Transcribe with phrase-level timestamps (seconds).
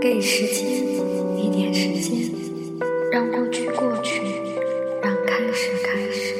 [0.00, 0.66] 给时间
[1.36, 2.30] 一点时间，
[3.10, 4.20] 让过去过去，
[5.02, 6.34] 让开始开始。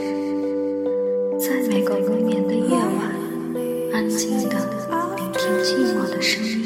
[1.39, 3.15] 在每个无眠的夜晚，
[3.93, 4.57] 安静的
[5.17, 6.66] 聆听寂寞的声音，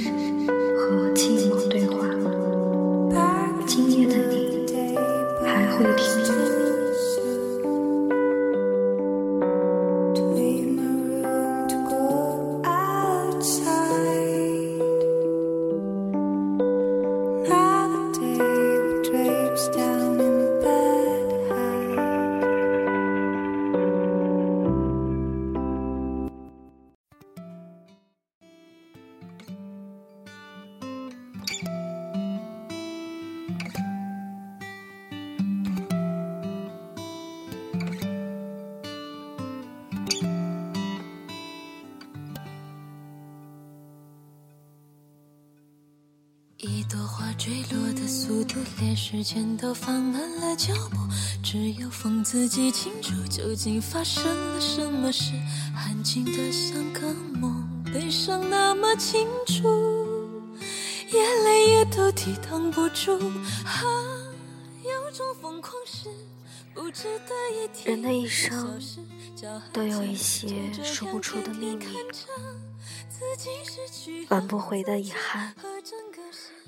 [48.80, 50.96] 连时间都放慢了脚步。
[51.42, 55.32] 只有风自己清楚，究竟发生了什么事。
[55.74, 59.68] 安静的像个梦，悲伤那么清楚，
[61.12, 63.18] 眼泪也都抵挡不住。
[63.64, 63.82] 啊，
[64.82, 66.08] 有种疯狂是
[66.72, 68.80] 不值得一提人的一生
[69.72, 71.86] 都有一些说不出的秘密，
[74.28, 75.54] 挽不回的遗憾，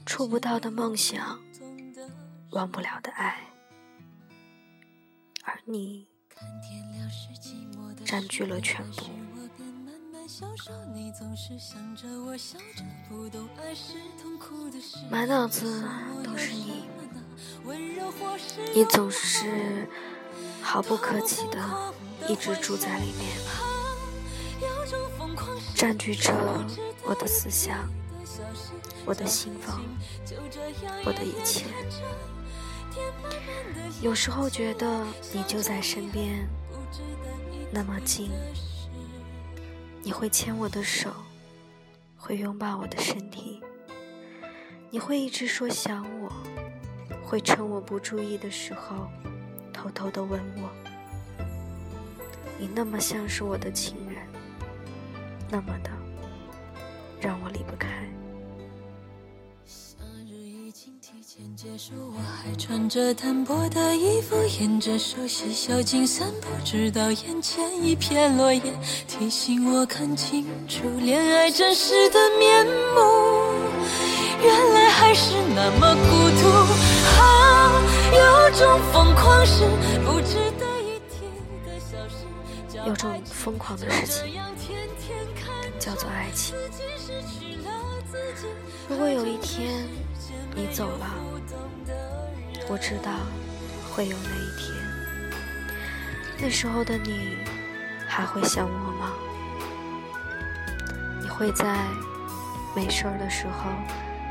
[0.04, 1.38] 触不到的梦想，
[2.52, 3.38] 忘不了的爱，
[5.42, 6.06] 而你
[8.04, 9.06] 占据了全部。
[15.10, 15.88] 满脑子
[16.22, 16.84] 都是你，
[18.74, 19.88] 你总是
[20.60, 21.58] 毫不客气的
[22.28, 23.30] 一直住在里面，
[25.74, 26.34] 占据着
[27.02, 27.90] 我的思想。
[29.04, 29.82] 我的心房，
[31.04, 31.66] 我的一切。
[34.00, 36.46] 有时候觉得你就在身边，
[37.72, 38.30] 那么近。
[40.02, 41.10] 你会牵我的手，
[42.16, 43.62] 会拥抱我的身体，
[44.90, 46.32] 你会一直说想我，
[47.24, 49.08] 会趁我不注意的时候，
[49.72, 50.68] 偷偷的吻我。
[52.58, 54.26] 你那么像是我的情人，
[55.48, 55.90] 那么的
[57.20, 58.04] 让我离不开。
[61.54, 68.62] 结束，我还穿着单薄的衣服，沿着熟悉小径散步，直到眼前一片落叶，
[69.06, 72.72] 提醒我看清楚恋爱真实的面目。
[74.42, 76.48] 原来还是那么孤独，
[77.20, 77.82] 啊，
[78.12, 79.64] 有种疯狂是
[80.04, 81.26] 不值得一提
[81.66, 82.24] 的小事，
[82.86, 84.40] 有种疯狂的事情
[85.78, 86.54] 叫做爱情。
[88.88, 89.86] 如果有一天
[90.54, 91.06] 你走了，
[92.68, 93.10] 我知道
[93.90, 94.76] 会有那一天。
[96.38, 97.38] 那时候的你
[98.08, 99.12] 还会想我吗？
[101.22, 101.86] 你会在
[102.74, 103.70] 没事儿的时候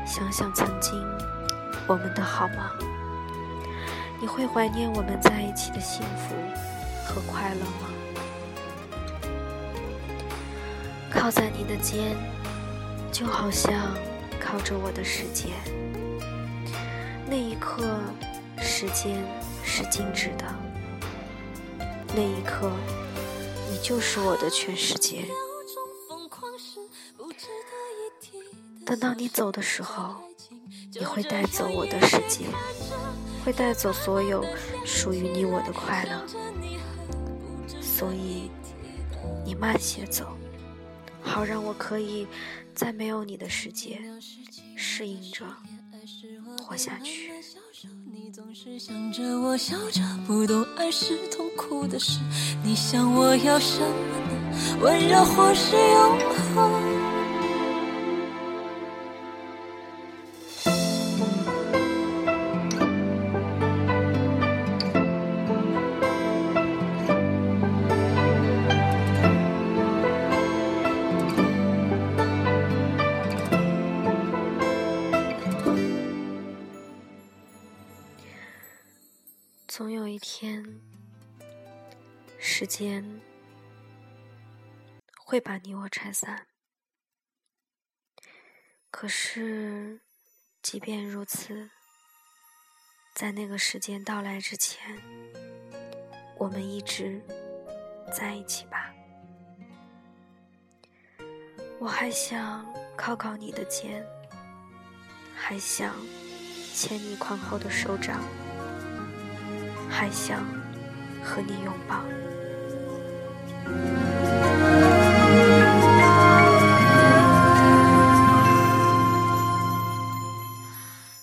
[0.06, 0.92] 想想曾经
[1.86, 2.70] 我们的好吗？
[4.20, 6.34] 你会怀念我们在一起的幸福
[7.06, 7.88] 和快乐吗？
[11.10, 12.16] 靠在你的肩，
[13.10, 13.72] 就好像
[14.40, 15.50] 靠着我的世界。
[17.62, 18.00] 刻，
[18.60, 19.24] 时间
[19.64, 20.44] 是静止的。
[22.14, 22.70] 那一刻，
[23.70, 25.24] 你就是我的全世界。
[28.84, 30.16] 等到你走的时候，
[30.92, 32.46] 你会带走我的世界，
[33.44, 34.44] 会带走所有
[34.84, 36.20] 属于你我的快乐。
[37.80, 38.50] 所以，
[39.44, 40.36] 你慢些走，
[41.22, 42.26] 好让我可以
[42.74, 44.00] 在没有你的世界
[44.76, 45.46] 适应着。
[46.60, 47.31] 活下去。
[48.32, 52.18] 总是想着我笑着，不懂爱是痛苦的事。
[52.64, 54.78] 你想我要什么呢？
[54.80, 56.18] 温柔或是永
[56.54, 56.81] 恒？
[79.82, 80.64] 总有一天，
[82.38, 83.04] 时间
[85.18, 86.46] 会把你我拆散。
[88.92, 90.00] 可是，
[90.62, 91.68] 即便如此，
[93.12, 94.96] 在那个时间到来之前，
[96.38, 97.20] 我们一直
[98.16, 98.94] 在一起吧。
[101.80, 102.64] 我还想
[102.96, 104.06] 靠靠你的肩，
[105.34, 105.92] 还想
[106.72, 108.22] 牵你宽厚的手掌，
[109.92, 110.38] 还想
[111.22, 112.02] 和你拥抱。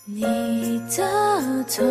[0.04, 1.82] 你的头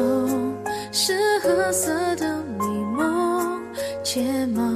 [0.92, 2.66] 是褐色的迷
[2.96, 3.62] 蒙
[4.02, 4.69] 睫毛，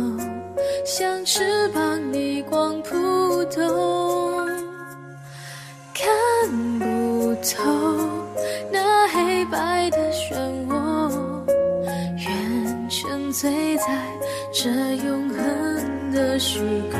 [14.63, 16.97] 这永恒的虚空，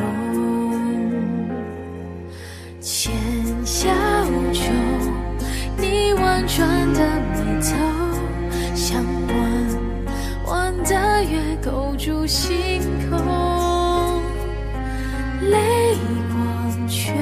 [2.81, 3.13] 浅
[3.65, 3.89] 小
[4.51, 4.69] 丘。
[5.77, 7.71] 你婉转的眉头，
[8.75, 9.33] 像弯
[10.47, 14.21] 弯的月勾住星空，
[15.49, 15.95] 泪
[16.33, 17.15] 光却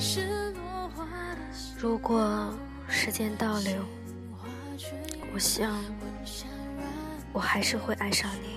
[0.00, 1.38] 是落花的
[1.78, 2.52] 如果
[2.88, 3.72] 时间倒流，
[5.32, 5.70] 我想
[7.32, 8.53] 我还是会爱上你。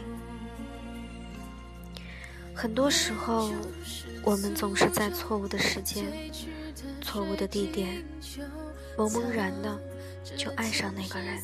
[2.58, 3.52] 很多时候，
[4.24, 6.04] 我们总是在错误的时间、
[7.02, 8.04] 错误的地点。
[8.98, 9.80] 懵懵然的
[10.36, 11.40] 就爱上那个人，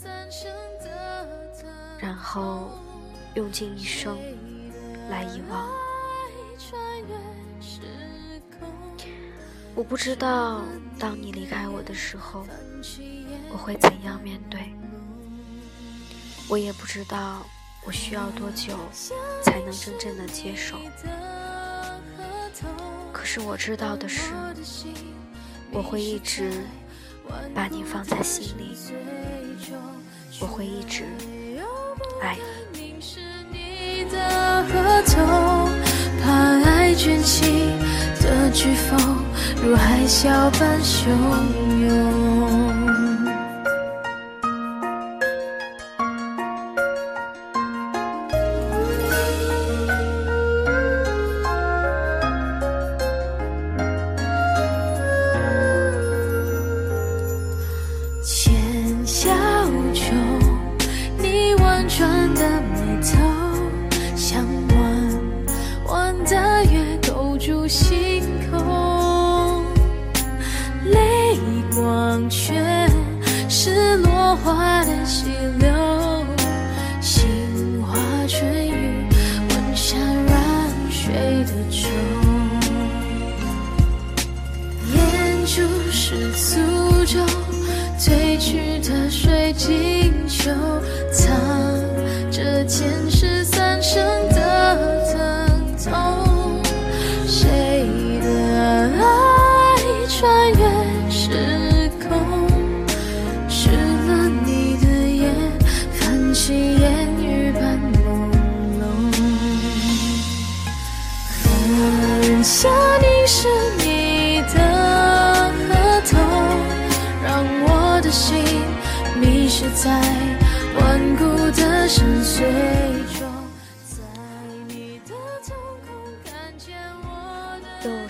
[2.00, 2.72] 然后
[3.36, 4.18] 用尽一生
[5.08, 5.70] 来遗忘。
[9.76, 10.64] 我不知道
[10.98, 12.44] 当你离开我的时候，
[13.52, 14.74] 我会怎样面对。
[16.50, 17.46] 我也不知道
[17.86, 18.78] 我需要多久
[19.42, 20.78] 才能真正的接受。
[23.12, 24.32] 可是我知道的是，
[25.72, 26.64] 我会一直。
[27.56, 28.76] 把你放在心里，
[30.42, 31.06] 我会一直
[32.22, 32.38] 爱
[32.74, 32.94] 你。
[36.22, 36.32] 怕
[36.66, 37.72] 爱卷起
[38.22, 39.24] 的飓风，
[39.64, 41.08] 如海啸般汹
[41.88, 42.73] 涌。
[72.34, 72.52] 雪
[73.48, 75.26] 是落花的溪
[75.60, 76.26] 流，
[77.00, 77.24] 杏
[77.84, 77.96] 花
[78.28, 79.08] 春雨，
[79.50, 80.32] 吻下软
[80.90, 81.14] 水
[81.46, 81.88] 的愁。
[84.96, 86.58] 眼珠是苏
[87.06, 87.20] 州
[88.00, 90.50] 褪去的水晶球，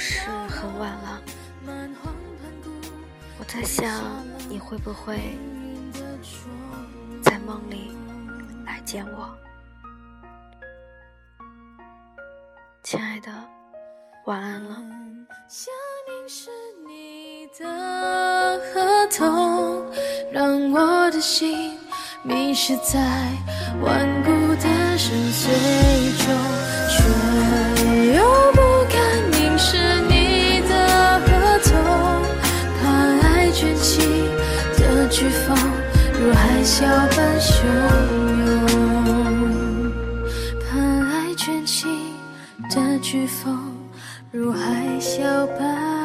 [0.05, 0.19] 是
[0.49, 1.21] 很晚了，
[3.39, 3.89] 我在想
[4.49, 5.37] 你会不会
[7.21, 7.95] 在梦里
[8.65, 9.33] 来见我，
[12.83, 13.31] 亲爱的。
[14.25, 14.75] 晚安了。
[15.47, 15.73] 想
[16.07, 16.49] 凝视
[16.85, 19.85] 你的合同，
[20.33, 21.79] 让我的心
[22.23, 22.99] 迷失在
[23.81, 25.47] 顽固的深邃
[26.25, 26.27] 中，
[36.63, 36.79] 如海啸
[37.09, 37.51] 般汹
[38.45, 39.91] 涌，
[40.61, 41.87] 怕爱卷起
[42.69, 43.75] 的飓风。
[44.31, 44.61] 如海
[44.97, 46.02] 啸般